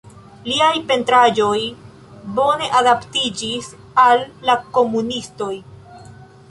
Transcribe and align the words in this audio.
Liaj 0.45 0.77
pentraĵoj 0.91 1.59
bone 2.39 2.71
adaptiĝis 2.81 3.69
al 4.07 4.27
la 4.51 4.59
komunistoj. 4.79 5.55